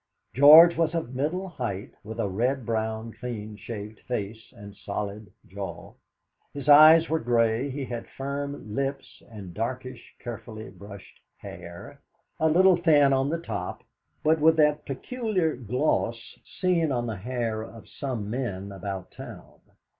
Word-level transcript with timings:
George 0.33 0.75
was 0.77 0.95
of 0.95 1.13
middle 1.13 1.47
height, 1.47 1.93
with 2.03 2.19
a 2.19 2.27
red 2.27 2.65
brown, 2.65 3.13
clean 3.19 3.55
shaved 3.55 3.99
face 4.07 4.51
and 4.51 4.75
solid 4.75 5.31
jaw. 5.47 5.93
His 6.55 6.67
eyes 6.67 7.07
were 7.07 7.19
grey; 7.19 7.69
he 7.69 7.85
had 7.85 8.07
firm 8.07 8.73
lips, 8.73 9.21
and 9.29 9.53
darkish, 9.53 10.15
carefully 10.19 10.71
brushed 10.71 11.19
hair, 11.37 12.01
a 12.39 12.49
little 12.49 12.77
thin 12.77 13.13
on 13.13 13.29
the 13.29 13.37
top, 13.41 13.83
but 14.23 14.39
with 14.39 14.55
that 14.55 14.87
peculiar 14.87 15.55
gloss 15.55 16.35
seen 16.59 16.91
on 16.91 17.05
the 17.05 17.17
hair 17.17 17.61
of 17.61 17.87
some 17.87 18.27
men 18.27 18.71
about 18.71 19.11
town. 19.11 19.59